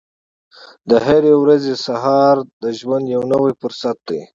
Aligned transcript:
د 0.89 0.91
هرې 1.05 1.33
ورځې 1.41 1.71
هر 1.75 1.81
سهار 1.85 2.35
د 2.63 2.65
ژوند 2.79 3.05
یو 3.15 3.23
نوی 3.33 3.53
فرصت 3.61 3.97
دی. 4.09 4.21